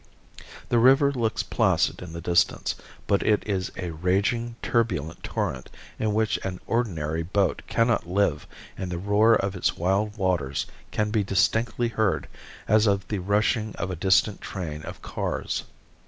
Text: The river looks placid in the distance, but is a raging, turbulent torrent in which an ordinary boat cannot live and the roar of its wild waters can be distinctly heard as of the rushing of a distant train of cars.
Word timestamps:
The 0.69 0.79
river 0.79 1.11
looks 1.11 1.43
placid 1.43 2.01
in 2.01 2.11
the 2.11 2.21
distance, 2.21 2.73
but 3.05 3.21
is 3.21 3.71
a 3.77 3.91
raging, 3.91 4.55
turbulent 4.63 5.21
torrent 5.21 5.69
in 5.99 6.15
which 6.15 6.39
an 6.43 6.59
ordinary 6.65 7.21
boat 7.21 7.61
cannot 7.67 8.07
live 8.07 8.47
and 8.75 8.91
the 8.91 8.97
roar 8.97 9.35
of 9.35 9.55
its 9.55 9.77
wild 9.77 10.17
waters 10.17 10.65
can 10.89 11.11
be 11.11 11.23
distinctly 11.23 11.89
heard 11.89 12.27
as 12.67 12.87
of 12.87 13.07
the 13.09 13.19
rushing 13.19 13.75
of 13.75 13.91
a 13.91 13.95
distant 13.95 14.41
train 14.41 14.81
of 14.85 15.03
cars. 15.03 15.65